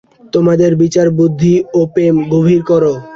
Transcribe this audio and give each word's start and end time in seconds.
তোমাদের 0.33 0.71
বিচার-বুদ্ধি 0.81 1.53
ও 1.71 1.89
প্রেম 1.93 2.15
গভীর 2.31 2.61
কর। 2.63 2.83